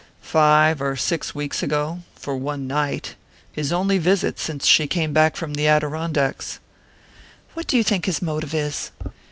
"Five 0.23 0.81
or 0.81 0.95
six 0.95 1.35
weeks 1.35 1.61
ago 1.61 1.99
for 2.15 2.35
one 2.35 2.65
night. 2.65 3.13
His 3.51 3.71
only 3.71 3.99
visit 3.99 4.39
since 4.39 4.65
she 4.65 4.87
came 4.87 5.13
back 5.13 5.35
from 5.35 5.53
the 5.53 5.67
Adirondacks." 5.67 6.59
"What 7.53 7.67
do 7.67 7.77
you 7.77 7.83
think 7.83 8.07
his 8.07 8.19
motive 8.19 8.55
is? 8.55 8.89